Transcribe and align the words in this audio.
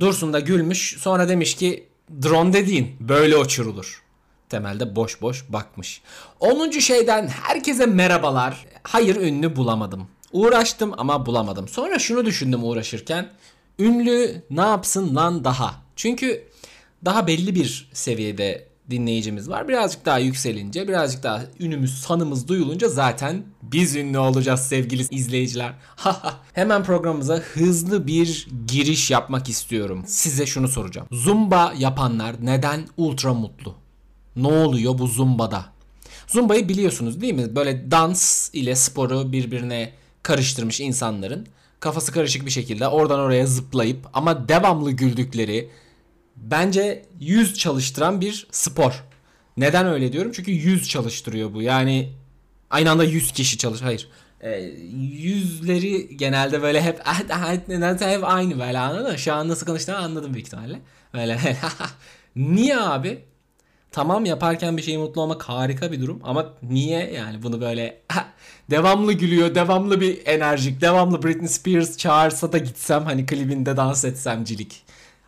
Dursun 0.00 0.32
da 0.32 0.40
gülmüş. 0.40 0.96
Sonra 0.98 1.28
demiş 1.28 1.54
ki 1.54 1.88
drone 2.22 2.52
dediğin 2.52 2.96
böyle 3.00 3.36
uçurulur. 3.36 4.02
Temelde 4.48 4.96
boş 4.96 5.22
boş 5.22 5.44
bakmış. 5.48 6.02
10. 6.40 6.70
şeyden 6.70 7.28
herkese 7.28 7.86
merhabalar. 7.86 8.66
Hayır 8.82 9.16
ünlü 9.16 9.56
bulamadım. 9.56 10.08
Uğraştım 10.32 10.92
ama 10.96 11.26
bulamadım. 11.26 11.68
Sonra 11.68 11.98
şunu 11.98 12.26
düşündüm 12.26 12.64
uğraşırken. 12.64 13.30
Ünlü 13.78 14.42
ne 14.50 14.60
yapsın 14.60 15.16
lan 15.16 15.44
daha? 15.44 15.74
Çünkü 15.96 16.48
daha 17.04 17.26
belli 17.26 17.54
bir 17.54 17.88
seviyede 17.92 18.68
dinleyicimiz 18.90 19.48
var. 19.48 19.68
Birazcık 19.68 20.04
daha 20.04 20.18
yükselince, 20.18 20.88
birazcık 20.88 21.22
daha 21.22 21.42
ünümüz, 21.60 22.00
sanımız 22.00 22.48
duyulunca 22.48 22.88
zaten 22.88 23.42
biz 23.62 23.96
ünlü 23.96 24.18
olacağız 24.18 24.60
sevgili 24.60 25.06
izleyiciler. 25.10 25.72
Hemen 26.52 26.84
programımıza 26.84 27.36
hızlı 27.36 28.06
bir 28.06 28.48
giriş 28.68 29.10
yapmak 29.10 29.48
istiyorum. 29.48 30.04
Size 30.06 30.46
şunu 30.46 30.68
soracağım. 30.68 31.08
Zumba 31.12 31.72
yapanlar 31.78 32.36
neden 32.42 32.86
ultra 32.96 33.34
mutlu? 33.34 33.74
Ne 34.36 34.48
oluyor 34.48 34.98
bu 34.98 35.06
zumbada? 35.06 35.64
Zumba'yı 36.26 36.68
biliyorsunuz 36.68 37.20
değil 37.20 37.34
mi? 37.34 37.56
Böyle 37.56 37.90
dans 37.90 38.50
ile 38.52 38.76
sporu 38.76 39.32
birbirine 39.32 39.92
karıştırmış 40.22 40.80
insanların 40.80 41.46
kafası 41.80 42.12
karışık 42.12 42.46
bir 42.46 42.50
şekilde 42.50 42.88
oradan 42.88 43.18
oraya 43.18 43.46
zıplayıp 43.46 44.06
ama 44.12 44.48
devamlı 44.48 44.92
güldükleri 44.92 45.70
bence 46.36 47.06
yüz 47.20 47.58
çalıştıran 47.58 48.20
bir 48.20 48.46
spor. 48.50 49.04
Neden 49.56 49.86
öyle 49.86 50.12
diyorum? 50.12 50.32
Çünkü 50.34 50.50
yüz 50.50 50.88
çalıştırıyor 50.88 51.54
bu. 51.54 51.62
Yani 51.62 52.12
aynı 52.70 52.90
anda 52.90 53.04
yüz 53.04 53.32
kişi 53.32 53.58
çalış. 53.58 53.82
Hayır. 53.82 54.08
E, 54.40 54.60
yüzleri 55.12 56.16
genelde 56.16 56.62
böyle 56.62 56.82
hep 56.82 57.00
nedense 57.68 58.10
hep 58.10 58.24
aynı 58.24 58.58
böyle 58.58 58.78
anladın 58.78 59.12
mı? 59.12 59.18
Şu 59.18 59.34
an 59.34 59.48
nasıl 59.48 59.66
konuştuğumu 59.66 59.98
anladım 59.98 60.34
büyük 60.34 60.46
ihtimalle. 60.46 60.80
Böyle 61.14 61.38
Niye 62.36 62.78
abi? 62.78 63.24
Tamam 63.92 64.24
yaparken 64.24 64.76
bir 64.76 64.82
şeyi 64.82 64.98
mutlu 64.98 65.20
olmak 65.20 65.42
harika 65.42 65.92
bir 65.92 66.00
durum 66.00 66.20
ama 66.24 66.54
niye 66.62 67.12
yani 67.12 67.42
bunu 67.42 67.60
böyle 67.60 68.00
devamlı 68.70 69.12
gülüyor, 69.12 69.54
devamlı 69.54 70.00
bir 70.00 70.26
enerjik, 70.26 70.80
devamlı 70.80 71.22
Britney 71.22 71.48
Spears 71.48 71.96
çağırsa 71.96 72.52
da 72.52 72.58
gitsem 72.58 73.04
hani 73.04 73.26
klibinde 73.26 73.76
dans 73.76 74.04
etsemcilik. 74.04 74.83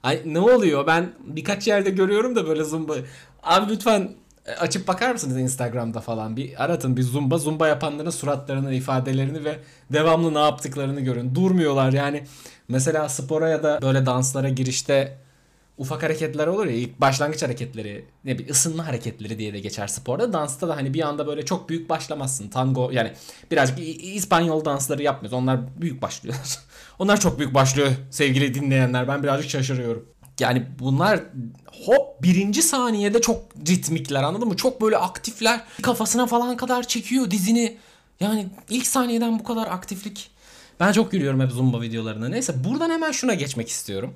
Ay 0.06 0.22
ne 0.24 0.40
oluyor? 0.40 0.86
Ben 0.86 1.12
birkaç 1.26 1.66
yerde 1.66 1.90
görüyorum 1.90 2.36
da 2.36 2.46
böyle 2.46 2.64
zumba. 2.64 2.94
Abi 3.42 3.72
lütfen 3.72 4.10
e, 4.46 4.52
açıp 4.52 4.88
bakar 4.88 5.12
mısınız 5.12 5.38
Instagram'da 5.38 6.00
falan 6.00 6.36
bir 6.36 6.64
aratın 6.64 6.96
bir 6.96 7.02
zumba 7.02 7.38
zumba 7.38 7.68
yapanların 7.68 8.10
suratlarını 8.10 8.74
ifadelerini 8.74 9.44
ve 9.44 9.58
devamlı 9.92 10.34
ne 10.34 10.38
yaptıklarını 10.38 11.00
görün 11.00 11.34
durmuyorlar 11.34 11.92
yani 11.92 12.24
mesela 12.68 13.08
spora 13.08 13.48
ya 13.48 13.62
da 13.62 13.78
böyle 13.82 14.06
danslara 14.06 14.48
girişte 14.48 15.18
ufak 15.78 16.02
hareketler 16.02 16.46
olur 16.46 16.66
ya 16.66 16.72
ilk 16.72 17.00
başlangıç 17.00 17.42
hareketleri 17.42 18.04
ne 18.24 18.38
bir 18.38 18.50
ısınma 18.50 18.86
hareketleri 18.86 19.38
diye 19.38 19.52
de 19.52 19.60
geçer 19.60 19.86
sporda. 19.86 20.32
Dansta 20.32 20.68
da 20.68 20.76
hani 20.76 20.94
bir 20.94 21.00
anda 21.00 21.26
böyle 21.26 21.44
çok 21.44 21.68
büyük 21.68 21.88
başlamazsın. 21.88 22.48
Tango 22.48 22.90
yani 22.90 23.12
birazcık 23.50 23.78
İspanyol 24.04 24.64
dansları 24.64 25.02
yapmıyoruz. 25.02 25.38
Onlar 25.38 25.80
büyük 25.80 26.02
başlıyor. 26.02 26.36
Onlar 26.98 27.20
çok 27.20 27.38
büyük 27.38 27.54
başlıyor 27.54 27.92
sevgili 28.10 28.54
dinleyenler. 28.54 29.08
Ben 29.08 29.22
birazcık 29.22 29.50
şaşırıyorum. 29.50 30.08
Yani 30.40 30.66
bunlar 30.78 31.20
hop 31.84 32.22
birinci 32.22 32.62
saniyede 32.62 33.20
çok 33.20 33.42
ritmikler 33.68 34.22
anladın 34.22 34.48
mı? 34.48 34.56
Çok 34.56 34.82
böyle 34.82 34.96
aktifler. 34.96 35.64
Kafasına 35.82 36.26
falan 36.26 36.56
kadar 36.56 36.82
çekiyor 36.82 37.30
dizini. 37.30 37.76
Yani 38.20 38.48
ilk 38.70 38.86
saniyeden 38.86 39.38
bu 39.38 39.44
kadar 39.44 39.66
aktiflik. 39.66 40.30
Ben 40.80 40.92
çok 40.92 41.12
gülüyorum 41.12 41.40
hep 41.40 41.50
Zumba 41.50 41.80
videolarına. 41.80 42.28
Neyse 42.28 42.64
buradan 42.64 42.90
hemen 42.90 43.12
şuna 43.12 43.34
geçmek 43.34 43.68
istiyorum 43.68 44.14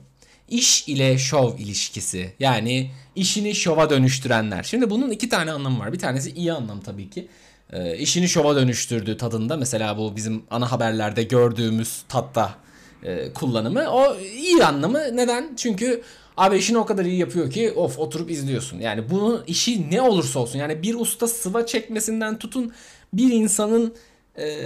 iş 0.50 0.88
ile 0.88 1.18
şov 1.18 1.58
ilişkisi. 1.58 2.32
Yani 2.40 2.90
işini 3.16 3.54
şova 3.54 3.90
dönüştürenler. 3.90 4.62
Şimdi 4.62 4.90
bunun 4.90 5.10
iki 5.10 5.28
tane 5.28 5.52
anlamı 5.52 5.78
var. 5.78 5.92
Bir 5.92 5.98
tanesi 5.98 6.30
iyi 6.30 6.52
anlam 6.52 6.80
tabii 6.80 7.10
ki. 7.10 7.28
E, 7.72 7.98
işini 7.98 8.28
şova 8.28 8.56
dönüştürdüğü 8.56 9.16
tadında 9.16 9.56
mesela 9.56 9.98
bu 9.98 10.16
bizim 10.16 10.42
ana 10.50 10.72
haberlerde 10.72 11.22
gördüğümüz 11.22 12.02
tatta 12.08 12.54
e, 13.02 13.32
kullanımı. 13.32 13.90
O 13.90 14.16
iyi 14.20 14.64
anlamı 14.64 15.16
neden? 15.16 15.54
Çünkü 15.56 16.02
abi 16.36 16.56
işini 16.56 16.78
o 16.78 16.86
kadar 16.86 17.04
iyi 17.04 17.18
yapıyor 17.18 17.50
ki 17.50 17.72
of 17.72 17.98
oturup 17.98 18.30
izliyorsun. 18.30 18.80
Yani 18.80 19.10
bunun 19.10 19.44
işi 19.46 19.90
ne 19.90 20.02
olursa 20.02 20.40
olsun 20.40 20.58
yani 20.58 20.82
bir 20.82 20.94
usta 20.94 21.26
sıva 21.26 21.66
çekmesinden 21.66 22.38
tutun 22.38 22.72
bir 23.12 23.32
insanın 23.32 23.94
e, 24.38 24.58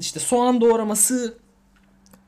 işte 0.00 0.20
soğan 0.20 0.60
doğraması 0.60 1.34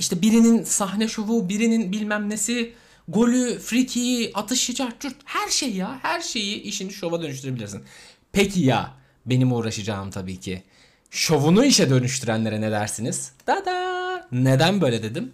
işte 0.00 0.22
birinin 0.22 0.64
sahne 0.64 1.08
şovu, 1.08 1.48
birinin 1.48 1.92
bilmem 1.92 2.30
nesi, 2.30 2.72
golü, 3.08 3.58
frikiyi, 3.58 4.30
atışı, 4.34 4.74
çarçurt 4.74 5.16
her 5.24 5.48
şey 5.48 5.74
ya. 5.74 5.98
Her 6.02 6.20
şeyi 6.20 6.62
işini 6.62 6.92
şova 6.92 7.22
dönüştürebilirsin. 7.22 7.84
Peki 8.32 8.60
ya 8.60 8.94
benim 9.26 9.52
uğraşacağım 9.52 10.10
tabii 10.10 10.40
ki. 10.40 10.62
Şovunu 11.10 11.64
işe 11.64 11.90
dönüştürenlere 11.90 12.60
ne 12.60 12.70
dersiniz? 12.70 13.32
Da 13.46 13.64
da. 13.64 14.26
Neden 14.32 14.80
böyle 14.80 15.02
dedim? 15.02 15.32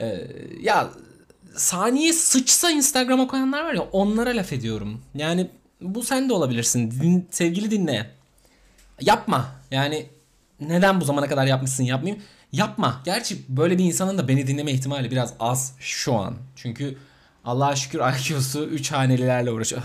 Ee, 0.00 0.26
ya 0.60 0.90
saniye 1.56 2.12
sıçsa 2.12 2.70
Instagram'a 2.70 3.26
koyanlar 3.26 3.64
var 3.64 3.74
ya 3.74 3.82
onlara 3.82 4.30
laf 4.30 4.52
ediyorum. 4.52 5.00
Yani 5.14 5.50
bu 5.80 6.02
sen 6.02 6.28
de 6.28 6.32
olabilirsin 6.32 6.90
din, 6.90 7.28
sevgili 7.30 7.70
dinleyen. 7.70 8.06
Yapma. 9.00 9.50
Yani 9.70 10.06
neden 10.60 11.00
bu 11.00 11.04
zamana 11.04 11.28
kadar 11.28 11.46
yapmışsın 11.46 11.84
yapmayayım? 11.84 12.22
Yapma. 12.54 13.02
Gerçi 13.04 13.38
böyle 13.48 13.78
bir 13.78 13.84
insanın 13.84 14.18
da 14.18 14.28
beni 14.28 14.46
dinleme 14.46 14.72
ihtimali 14.72 15.10
biraz 15.10 15.34
az 15.40 15.74
şu 15.78 16.14
an. 16.14 16.34
Çünkü 16.56 16.96
Allah'a 17.44 17.76
şükür 17.76 18.00
IQ'su 18.00 18.64
3 18.64 18.92
hanelilerle 18.92 19.50
uğraşıyor. 19.50 19.82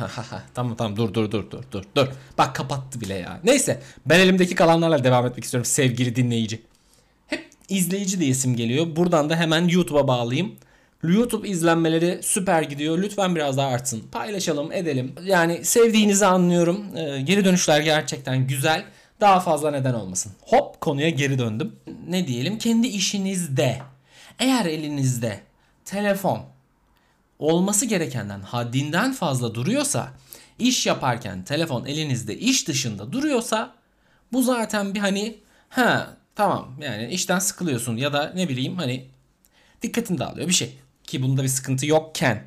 tamam 0.53 0.75
tamam 0.75 0.97
dur 0.97 1.13
dur 1.13 1.31
dur 1.31 1.51
dur 1.51 1.63
dur 1.71 1.83
dur. 1.95 2.07
Bak 2.37 2.55
kapattı 2.55 3.01
bile 3.01 3.13
ya. 3.13 3.39
Neyse 3.43 3.81
ben 4.05 4.19
elimdeki 4.19 4.55
kalanlarla 4.55 5.03
devam 5.03 5.25
etmek 5.25 5.43
istiyorum 5.43 5.65
sevgili 5.65 6.15
dinleyici. 6.15 6.61
Hep 7.27 7.49
izleyici 7.69 8.19
diye 8.19 8.29
isim 8.29 8.55
geliyor. 8.55 8.95
Buradan 8.95 9.29
da 9.29 9.35
hemen 9.35 9.67
YouTube'a 9.67 10.07
bağlayayım. 10.07 10.55
YouTube 11.03 11.49
izlenmeleri 11.49 12.19
süper 12.23 12.61
gidiyor. 12.61 12.97
Lütfen 12.97 13.35
biraz 13.35 13.57
daha 13.57 13.67
artsın. 13.67 14.03
Paylaşalım, 14.11 14.71
edelim. 14.71 15.11
Yani 15.23 15.65
sevdiğinizi 15.65 16.25
anlıyorum. 16.25 16.97
Ee, 16.97 17.21
geri 17.21 17.45
dönüşler 17.45 17.81
gerçekten 17.81 18.47
güzel 18.47 18.85
daha 19.21 19.39
fazla 19.39 19.71
neden 19.71 19.93
olmasın. 19.93 20.31
Hop 20.41 20.81
konuya 20.81 21.09
geri 21.09 21.39
döndüm. 21.39 21.75
Ne 22.07 22.27
diyelim 22.27 22.57
kendi 22.57 22.87
işinizde 22.87 23.81
eğer 24.39 24.65
elinizde 24.65 25.39
telefon 25.85 26.41
olması 27.39 27.85
gerekenden 27.85 28.41
haddinden 28.41 29.13
fazla 29.13 29.55
duruyorsa 29.55 30.11
iş 30.59 30.85
yaparken 30.85 31.43
telefon 31.43 31.85
elinizde 31.85 32.37
iş 32.37 32.67
dışında 32.67 33.11
duruyorsa 33.11 33.73
bu 34.33 34.43
zaten 34.43 34.95
bir 34.95 34.99
hani 34.99 35.39
ha 35.69 36.17
tamam 36.35 36.75
yani 36.81 37.07
işten 37.07 37.39
sıkılıyorsun 37.39 37.97
ya 37.97 38.13
da 38.13 38.31
ne 38.35 38.49
bileyim 38.49 38.75
hani 38.75 39.07
dikkatin 39.81 40.17
dağılıyor 40.17 40.47
bir 40.47 40.53
şey 40.53 40.77
ki 41.03 41.21
bunda 41.21 41.43
bir 41.43 41.47
sıkıntı 41.47 41.85
yokken 41.85 42.43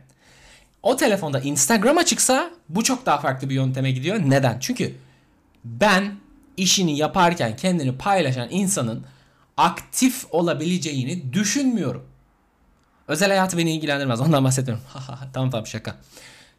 o 0.82 0.97
telefonda 0.97 1.41
Instagram 1.41 1.99
açıksa 1.99 2.50
bu 2.69 2.84
çok 2.84 3.06
daha 3.06 3.19
farklı 3.19 3.50
bir 3.50 3.55
yönteme 3.55 3.91
gidiyor. 3.91 4.19
Neden? 4.25 4.59
Çünkü 4.61 4.94
ben 5.65 6.15
işini 6.56 6.96
yaparken 6.96 7.56
kendini 7.56 7.98
paylaşan 7.98 8.48
insanın 8.50 9.04
aktif 9.56 10.26
olabileceğini 10.30 11.32
düşünmüyorum. 11.32 12.04
Özel 13.08 13.28
hayatı 13.28 13.58
beni 13.58 13.72
ilgilendirmez. 13.74 14.20
Ondan 14.20 14.44
bahsetmiyorum. 14.44 14.84
tamam 15.32 15.50
tamam 15.50 15.66
şaka. 15.66 15.96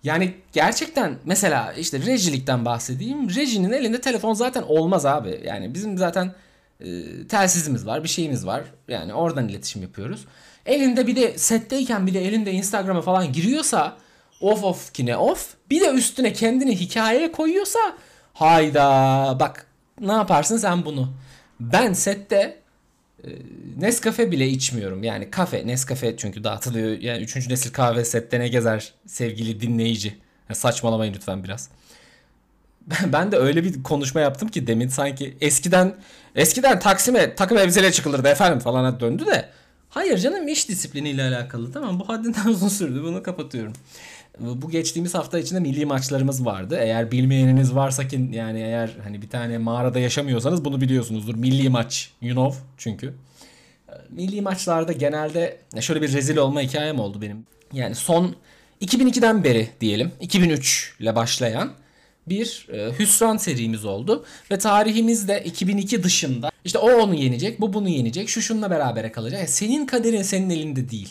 Yani 0.03 0.33
gerçekten 0.53 1.15
mesela 1.25 1.73
işte 1.73 1.99
rejilikten 1.99 2.65
bahsedeyim. 2.65 3.35
Rejinin 3.35 3.71
elinde 3.71 4.01
telefon 4.01 4.33
zaten 4.33 4.61
olmaz 4.61 5.05
abi. 5.05 5.41
Yani 5.45 5.73
bizim 5.73 5.97
zaten 5.97 6.33
e, 6.79 6.87
telsizimiz 7.27 7.85
var, 7.85 8.03
bir 8.03 8.09
şeyimiz 8.09 8.45
var. 8.45 8.63
Yani 8.87 9.13
oradan 9.13 9.47
iletişim 9.47 9.81
yapıyoruz. 9.81 10.25
Elinde 10.65 11.07
bir 11.07 11.15
de 11.15 11.37
setteyken 11.37 12.07
bir 12.07 12.13
de 12.13 12.25
elinde 12.27 12.51
Instagram'a 12.51 13.01
falan 13.01 13.33
giriyorsa 13.33 13.97
off 14.41 14.63
off 14.63 14.93
kine 14.93 15.17
off. 15.17 15.53
Bir 15.69 15.81
de 15.81 15.89
üstüne 15.89 16.33
kendini 16.33 16.79
hikayeye 16.79 17.31
koyuyorsa 17.31 17.79
hayda 18.33 19.37
bak 19.39 19.67
ne 20.07 20.11
yaparsın 20.11 20.57
sen 20.57 20.85
bunu? 20.85 21.13
Ben 21.59 21.93
sette 21.93 22.57
e, 23.23 23.29
Nescafe 23.79 24.31
bile 24.31 24.47
içmiyorum. 24.47 25.03
Yani 25.03 25.31
kafe, 25.31 25.67
Nescafe 25.67 26.17
çünkü 26.17 26.43
dağıtılıyor. 26.43 26.89
Yani 27.01 27.23
üçüncü 27.23 27.49
nesil 27.49 27.73
kahve 27.73 28.05
sette 28.05 28.39
ne 28.39 28.47
gezer 28.47 28.93
sevgili 29.07 29.61
dinleyici. 29.61 30.17
Ya 30.49 30.55
saçmalamayın 30.55 31.13
lütfen 31.13 31.43
biraz. 31.43 31.69
Ben 33.05 33.31
de 33.31 33.37
öyle 33.37 33.63
bir 33.63 33.83
konuşma 33.83 34.21
yaptım 34.21 34.49
ki 34.49 34.67
demin 34.67 34.87
sanki 34.87 35.37
eskiden 35.41 35.95
eskiden 36.35 36.79
Taksim'e 36.79 37.35
takım 37.35 37.57
elbiseyle 37.57 37.91
çıkılırdı 37.91 38.27
efendim 38.27 38.59
falana 38.59 38.99
döndü 38.99 39.25
de. 39.25 39.49
Hayır 39.89 40.17
canım 40.17 40.47
iş 40.47 40.69
disipliniyle 40.69 41.23
alakalı. 41.23 41.71
Tamam 41.71 41.99
bu 41.99 42.09
haddinden 42.09 42.45
uzun 42.49 42.67
sürdü. 42.67 43.03
Bunu 43.03 43.23
kapatıyorum. 43.23 43.73
Bu 44.39 44.69
geçtiğimiz 44.69 45.13
hafta 45.13 45.39
içinde 45.39 45.59
milli 45.59 45.85
maçlarımız 45.85 46.45
vardı. 46.45 46.77
Eğer 46.81 47.11
bilmeyeniniz 47.11 47.75
varsa 47.75 48.07
ki 48.07 48.29
yani 48.31 48.59
eğer 48.59 48.91
hani 49.03 49.21
bir 49.21 49.29
tane 49.29 49.57
mağarada 49.57 49.99
yaşamıyorsanız 49.99 50.65
bunu 50.65 50.81
biliyorsunuzdur. 50.81 51.35
Milli 51.35 51.69
maç, 51.69 52.11
you 52.21 52.33
know 52.33 52.63
çünkü. 52.77 53.13
milli 54.09 54.41
maçlarda 54.41 54.91
genelde 54.91 55.57
şöyle 55.79 56.01
bir 56.01 56.13
rezil 56.13 56.37
olma 56.37 56.61
hikayem 56.61 56.99
oldu 56.99 57.21
benim. 57.21 57.45
Yani 57.73 57.95
son 57.95 58.35
2002'den 58.81 59.43
beri 59.43 59.69
diyelim 59.81 60.11
2003 60.19 60.95
ile 60.99 61.15
başlayan 61.15 61.71
bir 62.27 62.67
e, 62.73 62.91
hüsran 62.99 63.37
serimiz 63.37 63.85
oldu. 63.85 64.25
Ve 64.51 64.57
tarihimizde 64.57 65.43
2002 65.43 66.03
dışında 66.03 66.51
işte 66.65 66.77
o 66.77 66.91
onu 66.91 67.15
yenecek, 67.15 67.61
bu 67.61 67.73
bunu 67.73 67.89
yenecek, 67.89 68.29
şu 68.29 68.41
şununla 68.41 68.71
berabere 68.71 69.11
kalacak. 69.11 69.39
Yani 69.39 69.49
senin 69.49 69.85
kaderin 69.85 70.21
senin 70.21 70.49
elinde 70.49 70.89
değil. 70.89 71.09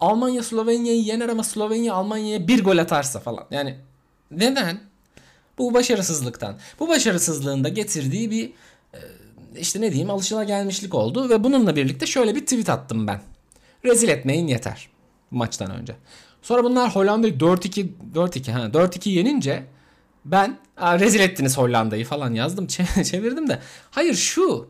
Almanya 0.00 0.42
Slovenya'yı 0.42 1.02
yener 1.02 1.28
ama 1.28 1.44
Slovenya 1.44 1.94
Almanya'ya 1.94 2.48
bir 2.48 2.64
gol 2.64 2.78
atarsa 2.78 3.20
falan. 3.20 3.44
Yani 3.50 3.78
neden? 4.30 4.80
Bu 5.58 5.74
başarısızlıktan. 5.74 6.58
Bu 6.80 6.88
başarısızlığın 6.88 7.64
da 7.64 7.68
getirdiği 7.68 8.30
bir 8.30 8.52
e, 8.94 9.00
işte 9.56 9.80
ne 9.80 9.90
diyeyim 9.90 10.10
alışılagelmişlik 10.10 10.94
oldu 10.94 11.30
ve 11.30 11.44
bununla 11.44 11.76
birlikte 11.76 12.06
şöyle 12.06 12.34
bir 12.34 12.40
tweet 12.40 12.68
attım 12.70 13.06
ben. 13.06 13.20
Rezil 13.84 14.08
etmeyin 14.08 14.46
yeter 14.46 14.88
maçtan 15.30 15.70
önce. 15.70 15.96
Sonra 16.42 16.64
bunlar 16.64 16.96
Hollanda'yı 16.96 17.34
4-2 17.34 17.88
4-2 18.14 18.52
ha 18.52 18.60
4-2 18.60 19.08
yenince 19.08 19.64
ben 20.24 20.58
rezil 20.80 21.20
ettiniz 21.20 21.58
Hollanda'yı 21.58 22.04
falan 22.04 22.34
yazdım 22.34 22.66
çevirdim 23.04 23.48
de. 23.48 23.58
Hayır 23.90 24.14
şu 24.14 24.68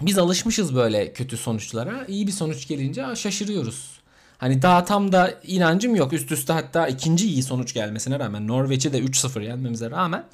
biz 0.00 0.18
alışmışız 0.18 0.74
böyle 0.74 1.12
kötü 1.12 1.36
sonuçlara. 1.36 2.04
İyi 2.08 2.26
bir 2.26 2.32
sonuç 2.32 2.68
gelince 2.68 3.16
şaşırıyoruz. 3.16 3.95
Hani 4.38 4.62
daha 4.62 4.84
tam 4.84 5.12
da 5.12 5.34
inancım 5.42 5.94
yok. 5.94 6.12
Üst 6.12 6.32
üste 6.32 6.52
hatta 6.52 6.88
ikinci 6.88 7.26
iyi 7.28 7.42
sonuç 7.42 7.74
gelmesine 7.74 8.18
rağmen 8.18 8.48
Norveç'i 8.48 8.92
de 8.92 8.98
3-0 8.98 9.44
yenmemize 9.44 9.90
rağmen 9.90 10.24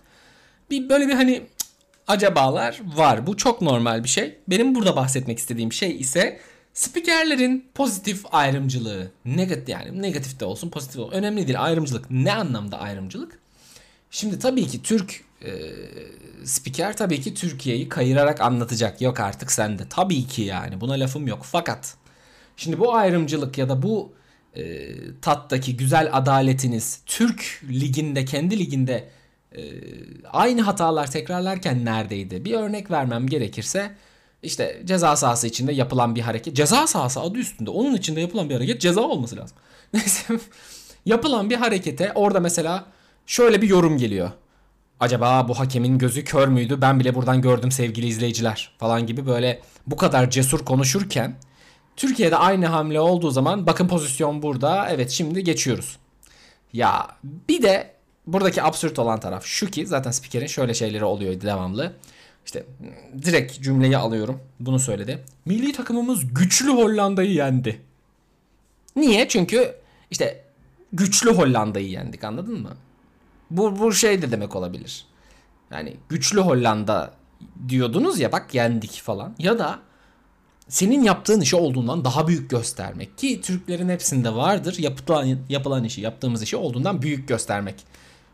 bir 0.70 0.88
böyle 0.88 1.08
bir 1.08 1.14
hani 1.14 1.43
acabalar 2.08 2.81
var. 2.96 3.26
Bu 3.26 3.37
çok 3.37 3.62
normal 3.62 4.04
bir 4.04 4.08
şey. 4.08 4.38
Benim 4.49 4.75
burada 4.75 4.96
bahsetmek 4.96 5.38
istediğim 5.38 5.72
şey 5.72 6.00
ise 6.00 6.40
spikerlerin 6.75 7.69
pozitif 7.75 8.25
ayrımcılığı. 8.34 9.10
Negatif 9.25 9.69
yani 9.69 10.02
negatif 10.02 10.40
de 10.40 10.44
olsun 10.44 10.70
pozitif 10.70 10.98
olsun. 10.98 11.12
Önemli 11.12 11.46
değil 11.46 11.62
ayrımcılık. 11.62 12.10
Ne 12.10 12.34
anlamda 12.34 12.81
ayrımcılık? 12.81 13.38
Şimdi 14.10 14.38
tabii 14.38 14.66
ki 14.66 14.82
Türk 14.82 15.25
e, 15.44 15.50
spiker 16.44 16.96
tabii 16.96 17.20
ki 17.20 17.34
Türkiye'yi 17.34 17.88
kayırarak 17.88 18.40
anlatacak. 18.40 19.00
Yok 19.00 19.20
artık 19.20 19.52
sende. 19.52 19.88
Tabii 19.88 20.26
ki 20.26 20.43
yani 20.43 20.81
buna 20.81 20.93
lafım 20.93 21.26
yok. 21.26 21.46
Fakat 21.52 21.94
şimdi 22.56 22.78
bu 22.78 22.94
ayrımcılık 22.94 23.58
ya 23.58 23.69
da 23.69 23.82
bu 23.82 24.12
e, 24.56 24.62
tattaki 25.20 25.76
güzel 25.76 26.08
adaletiniz 26.12 27.00
Türk 27.06 27.62
liginde 27.70 28.25
kendi 28.25 28.58
liginde 28.58 29.08
e, 29.56 29.62
aynı 30.32 30.62
hatalar 30.62 31.10
tekrarlarken 31.10 31.84
neredeydi? 31.84 32.44
Bir 32.44 32.54
örnek 32.54 32.90
vermem 32.90 33.26
gerekirse 33.26 33.93
işte 34.43 34.82
ceza 34.84 35.16
sahası 35.16 35.46
içinde 35.46 35.72
yapılan 35.72 36.14
bir 36.14 36.20
hareket. 36.20 36.56
Ceza 36.56 36.87
sahası 36.87 37.20
adı 37.20 37.38
üstünde. 37.38 37.70
Onun 37.70 37.94
içinde 37.94 38.20
yapılan 38.20 38.49
bir 38.49 38.55
hareket 38.55 38.81
ceza 38.81 39.00
olması 39.00 39.37
lazım. 39.37 39.56
Neyse 39.93 40.38
yapılan 41.06 41.50
bir 41.50 41.56
harekete 41.56 42.12
orada 42.14 42.40
mesela 42.40 42.84
şöyle 43.26 43.62
bir 43.62 43.69
yorum 43.69 43.98
geliyor. 43.98 44.31
Acaba 45.00 45.48
bu 45.48 45.58
hakemin 45.58 45.98
gözü 45.98 46.25
kör 46.25 46.48
müydü? 46.48 46.81
Ben 46.81 47.00
bile 47.00 47.14
buradan 47.14 47.43
gördüm 47.43 47.70
sevgili 47.70 48.06
izleyiciler 48.06 48.75
falan 48.78 49.06
gibi 49.06 49.26
böyle 49.26 49.60
bu 49.87 49.96
kadar 49.96 50.31
cesur 50.31 50.64
konuşurken 50.64 51.37
Türkiye'de 52.02 52.37
aynı 52.37 52.66
hamle 52.66 53.00
olduğu 53.00 53.31
zaman 53.31 53.66
bakın 53.66 53.88
pozisyon 53.88 54.43
burada. 54.43 54.88
Evet 54.90 55.10
şimdi 55.10 55.44
geçiyoruz. 55.44 55.99
Ya 56.72 57.08
bir 57.25 57.62
de 57.62 57.90
buradaki 58.26 58.62
absürt 58.62 58.99
olan 58.99 59.20
taraf 59.20 59.44
şu 59.44 59.70
ki 59.70 59.87
zaten 59.87 60.10
spikerin 60.10 60.46
şöyle 60.46 60.75
şeyleri 60.75 61.04
oluyor 61.04 61.40
devamlı. 61.40 61.93
İşte 62.46 62.66
direkt 63.22 63.60
cümleyi 63.60 63.96
alıyorum. 63.96 64.40
Bunu 64.60 64.78
söyledi. 64.78 65.25
Milli 65.44 65.72
takımımız 65.72 66.34
güçlü 66.34 66.69
Hollanda'yı 66.69 67.32
yendi. 67.32 67.81
Niye? 68.96 69.28
Çünkü 69.28 69.75
işte 70.10 70.44
güçlü 70.93 71.34
Hollanda'yı 71.34 71.88
yendik 71.88 72.25
anladın 72.25 72.60
mı? 72.60 72.70
Bu, 73.50 73.78
bu 73.78 73.93
şey 73.93 74.22
de 74.22 74.31
demek 74.31 74.56
olabilir. 74.56 75.06
Yani 75.70 75.96
güçlü 76.08 76.40
Hollanda 76.40 77.14
diyordunuz 77.69 78.20
ya 78.20 78.32
bak 78.32 78.55
yendik 78.55 78.93
falan. 78.93 79.34
Ya 79.38 79.58
da 79.58 79.78
senin 80.72 81.02
yaptığın 81.02 81.40
işi 81.40 81.56
olduğundan 81.56 82.04
daha 82.04 82.28
büyük 82.28 82.50
göstermek 82.50 83.19
ki 83.19 83.40
Türklerin 83.40 83.88
hepsinde 83.88 84.34
vardır. 84.34 84.76
Yapılan, 84.78 85.38
yapılan 85.48 85.84
işi, 85.84 86.00
yaptığımız 86.00 86.42
işi 86.42 86.56
olduğundan 86.56 87.02
büyük 87.02 87.28
göstermek. 87.28 87.74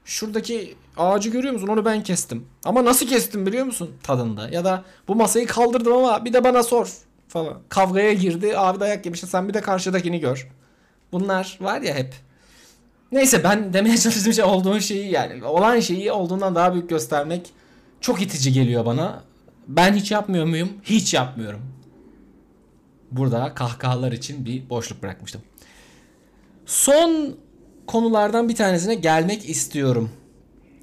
Şuradaki 0.04 0.74
ağacı 0.96 1.30
görüyor 1.30 1.52
musun? 1.54 1.66
Onu 1.66 1.84
ben 1.84 2.02
kestim. 2.02 2.46
Ama 2.64 2.84
nasıl 2.84 3.06
kestim 3.06 3.46
biliyor 3.46 3.66
musun? 3.66 3.90
Tadında. 4.02 4.48
Ya 4.48 4.64
da 4.64 4.84
bu 5.08 5.14
masayı 5.14 5.46
kaldırdım 5.46 5.92
ama 5.92 6.24
bir 6.24 6.32
de 6.32 6.44
bana 6.44 6.62
sor 6.62 6.92
falan. 7.28 7.58
Kavgaya 7.68 8.12
girdi. 8.12 8.58
Abi 8.58 8.80
dayak 8.80 9.06
yemişti. 9.06 9.26
Sen 9.26 9.48
bir 9.48 9.54
de 9.54 9.60
karşıdakini 9.60 10.20
gör. 10.20 10.48
Bunlar 11.12 11.58
var 11.60 11.82
ya 11.82 11.94
hep. 11.94 12.14
Neyse 13.12 13.44
ben 13.44 13.72
demeye 13.72 13.98
çalıştığım 13.98 14.32
şey 14.32 14.44
olduğun 14.44 14.78
şeyi 14.78 15.10
yani 15.10 15.44
olan 15.44 15.80
şeyi 15.80 16.12
olduğundan 16.12 16.54
daha 16.54 16.72
büyük 16.72 16.90
göstermek 16.90 17.50
çok 18.00 18.22
itici 18.22 18.52
geliyor 18.52 18.86
bana. 18.86 19.22
Ben 19.68 19.94
hiç 19.94 20.10
yapmıyor 20.10 20.46
muyum? 20.46 20.72
Hiç 20.82 21.14
yapmıyorum. 21.14 21.77
Burada 23.10 23.54
kahkahalar 23.54 24.12
için 24.12 24.44
bir 24.44 24.70
boşluk 24.70 25.02
bırakmıştım. 25.02 25.42
Son 26.66 27.36
konulardan 27.86 28.48
bir 28.48 28.56
tanesine 28.56 28.94
gelmek 28.94 29.48
istiyorum. 29.50 30.10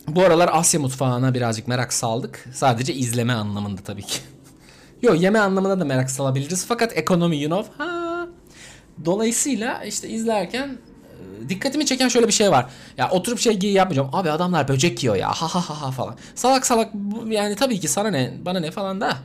Bu 0.08 0.22
aralar 0.22 0.50
Asya 0.54 0.80
mutfağına 0.80 1.34
birazcık 1.34 1.68
merak 1.68 1.94
saldık. 1.94 2.46
Sadece 2.54 2.94
izleme 2.94 3.34
anlamında 3.34 3.82
tabii 3.82 4.02
ki. 4.04 4.20
Yo 5.02 5.14
yeme 5.14 5.40
anlamında 5.40 5.80
da 5.80 5.86
merak 5.86 6.12
salabiliriz. 6.12 6.66
Fakat 6.66 6.98
ekonomi 6.98 7.38
you 7.38 7.50
know. 7.50 7.84
Ha. 7.84 8.28
Dolayısıyla 9.06 9.84
işte 9.84 10.10
izlerken 10.10 10.68
e, 10.68 11.50
dikkatimi 11.50 11.86
çeken 11.86 12.08
şöyle 12.08 12.28
bir 12.28 12.34
şey 12.34 12.52
var. 12.52 12.66
Ya 12.98 13.10
oturup 13.10 13.40
şey 13.40 13.60
yapmayacağım. 13.60 14.10
Abi 14.14 14.32
adamlar 14.32 14.68
böcek 14.68 15.04
yiyor 15.04 15.16
ya. 15.16 15.30
Ha 15.30 15.56
ha 15.56 15.70
ha 15.70 15.82
ha 15.82 15.92
falan. 15.92 16.16
Salak 16.36 16.66
salak 16.66 16.92
yani 17.28 17.56
tabii 17.56 17.80
ki 17.80 17.88
sana 17.88 18.10
ne 18.10 18.34
bana 18.46 18.60
ne 18.60 18.72
falan 18.72 19.02
da. 19.02 19.18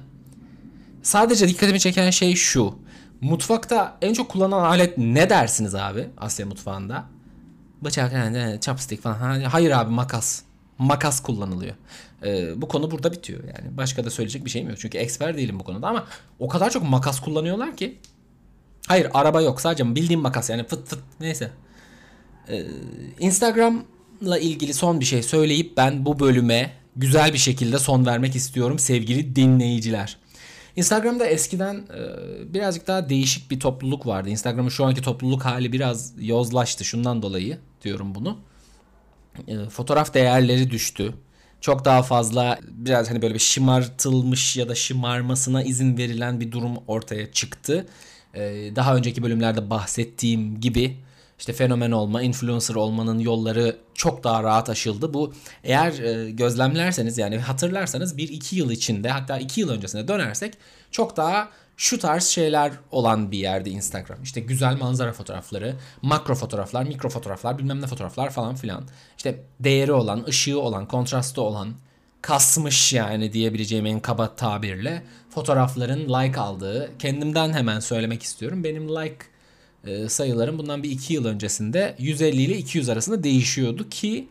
Sadece 1.02 1.48
dikkatimi 1.48 1.80
çeken 1.80 2.10
şey 2.10 2.34
şu. 2.34 2.74
Mutfakta 3.20 3.98
en 4.02 4.12
çok 4.12 4.28
kullanılan 4.28 4.64
alet 4.64 4.98
ne 4.98 5.30
dersiniz 5.30 5.74
abi 5.74 6.08
Asya 6.18 6.46
mutfağında? 6.46 7.04
Bıçak, 7.82 8.12
yani, 8.12 8.60
chopstick 8.60 9.02
falan. 9.02 9.40
Hayır 9.40 9.70
abi 9.70 9.90
makas. 9.90 10.42
Makas 10.78 11.22
kullanılıyor. 11.22 11.74
Ee, 12.24 12.62
bu 12.62 12.68
konu 12.68 12.90
burada 12.90 13.12
bitiyor 13.12 13.44
yani. 13.44 13.76
Başka 13.76 14.04
da 14.04 14.10
söyleyecek 14.10 14.44
bir 14.44 14.50
şeyim 14.50 14.68
yok. 14.68 14.78
Çünkü 14.80 14.98
eksper 14.98 15.36
değilim 15.36 15.60
bu 15.60 15.64
konuda 15.64 15.88
ama 15.88 16.06
o 16.38 16.48
kadar 16.48 16.70
çok 16.70 16.82
makas 16.82 17.20
kullanıyorlar 17.20 17.76
ki. 17.76 17.98
Hayır 18.86 19.08
araba 19.14 19.40
yok 19.40 19.60
sadece 19.60 19.94
bildiğim 19.94 20.20
makas 20.20 20.50
yani 20.50 20.66
fıt 20.66 20.88
fıt 20.88 20.98
neyse. 21.20 21.50
Ee, 22.48 22.64
Instagram'la 23.18 24.38
ilgili 24.38 24.74
son 24.74 25.00
bir 25.00 25.04
şey 25.04 25.22
söyleyip 25.22 25.76
ben 25.76 26.06
bu 26.06 26.20
bölüme 26.20 26.72
güzel 26.96 27.32
bir 27.32 27.38
şekilde 27.38 27.78
son 27.78 28.06
vermek 28.06 28.36
istiyorum 28.36 28.78
sevgili 28.78 29.36
dinleyiciler. 29.36 30.16
Instagram'da 30.76 31.26
eskiden 31.26 31.74
e, 31.74 32.54
birazcık 32.54 32.86
daha 32.86 33.08
değişik 33.08 33.50
bir 33.50 33.60
topluluk 33.60 34.06
vardı. 34.06 34.28
Instagram'ın 34.28 34.68
şu 34.68 34.84
anki 34.84 35.02
topluluk 35.02 35.44
hali 35.44 35.72
biraz 35.72 36.12
yozlaştı 36.18 36.84
şundan 36.84 37.22
dolayı 37.22 37.58
diyorum 37.82 38.14
bunu. 38.14 38.38
E, 39.48 39.68
fotoğraf 39.68 40.14
değerleri 40.14 40.70
düştü. 40.70 41.14
Çok 41.60 41.84
daha 41.84 42.02
fazla 42.02 42.58
biraz 42.68 43.10
hani 43.10 43.22
böyle 43.22 43.34
bir 43.34 43.38
şımartılmış 43.38 44.56
ya 44.56 44.68
da 44.68 44.74
şımarmasına 44.74 45.62
izin 45.62 45.98
verilen 45.98 46.40
bir 46.40 46.52
durum 46.52 46.76
ortaya 46.86 47.32
çıktı. 47.32 47.86
E, 48.34 48.40
daha 48.76 48.96
önceki 48.96 49.22
bölümlerde 49.22 49.70
bahsettiğim 49.70 50.60
gibi 50.60 50.96
işte 51.40 51.52
fenomen 51.52 51.90
olma, 51.90 52.22
influencer 52.22 52.74
olmanın 52.74 53.18
yolları 53.18 53.76
çok 53.94 54.24
daha 54.24 54.42
rahat 54.42 54.70
aşıldı. 54.70 55.14
Bu 55.14 55.32
eğer 55.64 55.92
e, 55.92 56.30
gözlemlerseniz 56.30 57.18
yani 57.18 57.38
hatırlarsanız 57.38 58.18
1-2 58.18 58.54
yıl 58.54 58.70
içinde 58.70 59.08
hatta 59.08 59.38
2 59.38 59.60
yıl 59.60 59.70
öncesine 59.70 60.08
dönersek 60.08 60.54
çok 60.90 61.16
daha 61.16 61.48
şu 61.76 61.98
tarz 61.98 62.24
şeyler 62.24 62.72
olan 62.90 63.30
bir 63.30 63.38
yerde 63.38 63.70
Instagram. 63.70 64.22
İşte 64.22 64.40
güzel 64.40 64.76
manzara 64.76 65.12
fotoğrafları, 65.12 65.76
makro 66.02 66.34
fotoğraflar, 66.34 66.84
mikro 66.84 67.08
fotoğraflar, 67.08 67.58
bilmem 67.58 67.80
ne 67.82 67.86
fotoğraflar 67.86 68.30
falan 68.30 68.54
filan. 68.54 68.84
İşte 69.16 69.44
değeri 69.60 69.92
olan, 69.92 70.24
ışığı 70.28 70.60
olan, 70.60 70.88
kontrastı 70.88 71.42
olan, 71.42 71.74
kasmış 72.22 72.92
yani 72.92 73.32
diyebileceğim 73.32 73.86
en 73.86 74.00
kaba 74.00 74.34
tabirle 74.34 75.02
fotoğrafların 75.30 76.00
like 76.00 76.40
aldığı. 76.40 76.90
Kendimden 76.98 77.52
hemen 77.52 77.80
söylemek 77.80 78.22
istiyorum. 78.22 78.64
Benim 78.64 78.88
like 78.88 79.29
e, 79.86 80.08
sayılarım 80.08 80.58
bundan 80.58 80.82
bir 80.82 80.90
iki 80.90 81.14
yıl 81.14 81.24
öncesinde 81.24 81.94
150 81.98 82.42
ile 82.42 82.58
200 82.58 82.88
arasında 82.88 83.22
değişiyordu 83.22 83.88
ki 83.88 84.28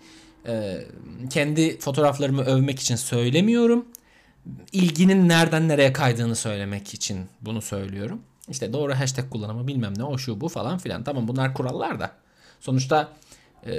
e, 0.47 0.83
kendi 1.29 1.79
fotoğraflarımı 1.79 2.43
övmek 2.43 2.79
için 2.79 2.95
söylemiyorum. 2.95 3.85
İlginin 4.71 5.29
nereden 5.29 5.67
nereye 5.67 5.93
kaydığını 5.93 6.35
söylemek 6.35 6.93
için 6.93 7.25
bunu 7.41 7.61
söylüyorum. 7.61 8.21
İşte 8.49 8.73
doğru 8.73 8.93
hashtag 8.93 9.29
kullanımı 9.29 9.67
bilmem 9.67 9.93
ne 9.97 10.03
o 10.03 10.17
şu 10.17 10.41
bu 10.41 10.49
falan 10.49 10.77
filan. 10.77 11.03
Tamam 11.03 11.27
bunlar 11.27 11.53
kurallar 11.53 11.99
da. 11.99 12.11
Sonuçta 12.59 13.11
e, 13.65 13.71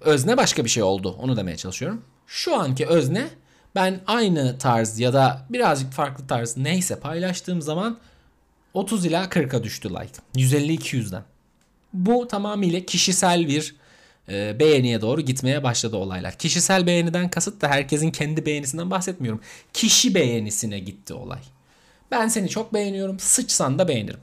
özne 0.00 0.36
başka 0.36 0.64
bir 0.64 0.70
şey 0.70 0.82
oldu. 0.82 1.16
Onu 1.20 1.36
demeye 1.36 1.56
çalışıyorum. 1.56 2.02
Şu 2.26 2.56
anki 2.56 2.86
özne 2.86 3.28
ben 3.74 4.00
aynı 4.06 4.58
tarz 4.58 5.00
ya 5.00 5.12
da 5.12 5.46
birazcık 5.50 5.92
farklı 5.92 6.26
tarz 6.26 6.56
neyse 6.56 7.00
paylaştığım 7.00 7.62
zaman 7.62 7.98
30 8.74 9.06
ila 9.06 9.24
40'a 9.24 9.62
düştü 9.62 9.90
like. 9.90 10.56
150-200'den. 10.56 11.22
Bu 11.92 12.28
tamamıyla 12.28 12.80
kişisel 12.80 13.48
bir 13.48 13.74
e, 14.28 14.60
beğeniye 14.60 15.00
doğru 15.00 15.20
gitmeye 15.20 15.62
başladı 15.62 15.96
olaylar. 15.96 16.38
Kişisel 16.38 16.86
beğeniden 16.86 17.30
kasıt 17.30 17.62
da 17.62 17.68
herkesin 17.68 18.10
kendi 18.10 18.46
beğenisinden 18.46 18.90
bahsetmiyorum. 18.90 19.40
Kişi 19.72 20.14
beğenisine 20.14 20.78
gitti 20.78 21.14
olay. 21.14 21.40
Ben 22.10 22.28
seni 22.28 22.48
çok 22.48 22.74
beğeniyorum. 22.74 23.18
Sıçsan 23.18 23.78
da 23.78 23.88
beğenirim. 23.88 24.20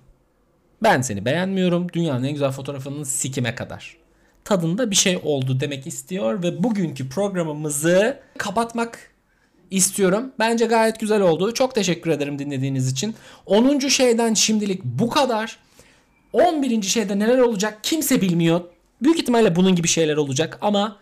Ben 0.84 1.02
seni 1.02 1.26
beğenmiyorum. 1.26 1.94
Dünyanın 1.94 2.24
en 2.24 2.34
güzel 2.34 2.52
fotoğrafının 2.52 3.04
sikime 3.04 3.56
kadar. 3.56 3.98
Tadında 4.44 4.92
bir 4.92 4.96
şey 4.96 5.20
oldu 5.24 5.60
demek 5.60 5.88
istiyor 5.88 6.44
ve 6.44 6.64
bugünkü 6.64 7.10
programımızı 7.10 8.20
kapatmak 8.38 9.11
istiyorum. 9.72 10.32
Bence 10.40 10.66
gayet 10.66 11.00
güzel 11.00 11.22
oldu. 11.22 11.54
Çok 11.54 11.76
teşekkür 11.76 12.12
ederim 12.12 12.40
dinlediğiniz 12.40 12.92
için. 12.92 13.16
10. 13.46 13.80
şeyden 13.80 14.34
şimdilik 14.34 14.84
bu 14.84 15.10
kadar. 15.10 15.58
11. 16.34 16.82
şeyde 16.82 17.20
neler 17.20 17.38
olacak 17.38 17.80
kimse 17.84 18.22
bilmiyor. 18.22 18.62
Büyük 19.02 19.20
ihtimalle 19.20 19.56
bunun 19.56 19.76
gibi 19.76 19.88
şeyler 19.88 20.18
olacak 20.18 20.58
ama 20.62 20.98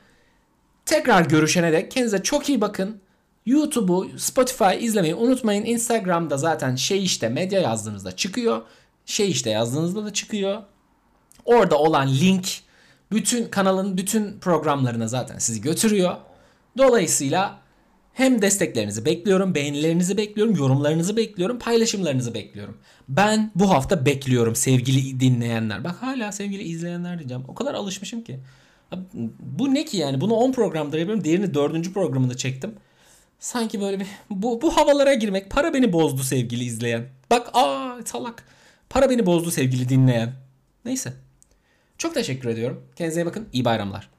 tekrar 0.86 1.26
görüşene 1.26 1.72
dek 1.72 1.92
kendinize 1.92 2.24
çok 2.24 2.50
iyi 2.50 2.62
bakın. 2.62 3.02
YouTube'u, 3.46 4.10
Spotify 4.18 4.86
izlemeyi 4.86 5.16
unutmayın. 5.16 5.66
Instagram'da 5.66 6.38
zaten 6.38 6.76
şey 6.76 7.04
işte 7.04 7.30
medya 7.30 7.62
yazdığınızda 7.62 8.16
çıkıyor. 8.16 8.62
Şey 9.06 9.32
işte 9.32 9.50
yazdığınızda 9.50 10.06
da 10.06 10.14
çıkıyor. 10.14 10.62
Orada 11.46 11.78
olan 11.78 12.08
link 12.08 12.48
bütün 13.12 13.46
kanalın 13.46 13.98
bütün 13.98 14.40
programlarına 14.40 15.08
zaten 15.08 15.38
sizi 15.38 15.62
götürüyor. 15.62 16.16
Dolayısıyla 16.78 17.59
hem 18.20 18.42
desteklerinizi 18.42 19.06
bekliyorum, 19.06 19.56
beğenilerinizi 19.56 20.18
bekliyorum, 20.18 20.56
yorumlarınızı 20.56 21.18
bekliyorum, 21.18 21.60
paylaşımlarınızı 21.60 22.34
bekliyorum. 22.34 22.78
Ben 23.10 23.52
bu 23.56 23.70
hafta 23.70 24.06
bekliyorum 24.06 24.56
sevgili 24.56 25.20
dinleyenler. 25.20 25.84
Bak 25.84 25.96
hala 26.02 26.32
sevgili 26.32 26.64
izleyenler 26.64 27.20
diyeceğim. 27.20 27.44
O 27.48 27.56
kadar 27.56 27.74
alışmışım 27.74 28.24
ki. 28.24 28.40
Bu 29.40 29.74
ne 29.74 29.86
ki 29.86 29.98
yani? 29.98 30.22
Bunu 30.22 30.34
10 30.34 30.52
programda 30.52 30.98
yapıyorum. 30.98 31.24
Diğerini 31.24 31.54
4. 31.54 31.94
programında 31.94 32.38
çektim. 32.38 32.74
Sanki 33.40 33.82
böyle 33.82 34.00
bir 34.00 34.08
bu, 34.30 34.62
bu 34.62 34.78
havalara 34.78 35.14
girmek 35.14 35.50
para 35.50 35.74
beni 35.74 35.94
bozdu 35.94 36.24
sevgili 36.24 36.64
izleyen. 36.64 37.08
Bak 37.32 37.50
aa 37.54 37.98
salak. 38.06 38.44
Para 38.90 39.10
beni 39.10 39.26
bozdu 39.26 39.52
sevgili 39.52 39.90
dinleyen. 39.90 40.34
Neyse. 40.86 41.14
Çok 41.98 42.14
teşekkür 42.14 42.50
ediyorum. 42.50 42.84
Kendinize 42.96 43.22
iyi 43.22 43.26
bakın. 43.26 43.48
İyi 43.54 43.66
bayramlar. 43.66 44.10